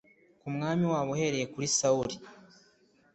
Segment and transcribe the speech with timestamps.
[0.39, 2.15] ku mwami wabo uhereye kuri sawuli